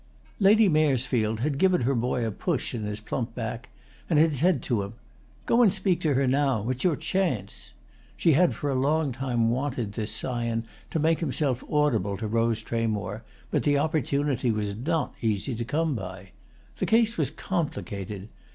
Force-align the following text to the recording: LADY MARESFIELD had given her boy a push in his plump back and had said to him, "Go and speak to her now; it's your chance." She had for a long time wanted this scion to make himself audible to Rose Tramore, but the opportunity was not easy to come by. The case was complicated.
LADY 0.39 0.67
MARESFIELD 0.67 1.41
had 1.41 1.59
given 1.59 1.81
her 1.81 1.93
boy 1.93 2.25
a 2.25 2.31
push 2.31 2.73
in 2.73 2.85
his 2.85 2.99
plump 2.99 3.35
back 3.35 3.69
and 4.09 4.17
had 4.17 4.33
said 4.33 4.63
to 4.63 4.81
him, 4.81 4.95
"Go 5.45 5.61
and 5.61 5.71
speak 5.71 6.01
to 6.01 6.15
her 6.15 6.25
now; 6.25 6.67
it's 6.71 6.83
your 6.83 6.95
chance." 6.95 7.73
She 8.17 8.31
had 8.31 8.55
for 8.55 8.71
a 8.71 8.79
long 8.79 9.11
time 9.11 9.51
wanted 9.51 9.91
this 9.93 10.11
scion 10.11 10.65
to 10.89 10.97
make 10.97 11.19
himself 11.19 11.63
audible 11.71 12.17
to 12.17 12.27
Rose 12.27 12.63
Tramore, 12.63 13.21
but 13.51 13.61
the 13.61 13.77
opportunity 13.77 14.49
was 14.49 14.75
not 14.75 15.13
easy 15.21 15.53
to 15.53 15.63
come 15.63 15.93
by. 15.93 16.31
The 16.77 16.87
case 16.87 17.15
was 17.15 17.29
complicated. 17.29 18.29